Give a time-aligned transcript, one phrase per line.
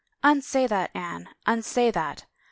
[0.23, 2.25] "Unsay that, Anne, unsay that.